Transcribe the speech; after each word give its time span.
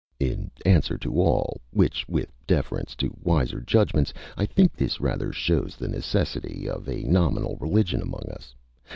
In 0.19 0.49
answer 0.65 0.97
to 0.97 1.13
all 1.21 1.61
which, 1.69 2.07
with 2.09 2.33
deference 2.47 2.95
to 2.95 3.15
wiser 3.21 3.59
judgments, 3.61 4.11
I 4.35 4.47
think 4.47 4.73
this 4.73 4.99
rather 4.99 5.31
shows 5.31 5.75
the 5.75 5.87
necessity 5.87 6.67
of 6.67 6.89
a 6.89 7.03
nominal 7.03 7.55
religion 7.57 8.01
among 8.01 8.27
us. 8.31 8.55